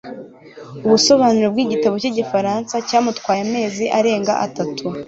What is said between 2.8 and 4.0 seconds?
cyamutwaye amezi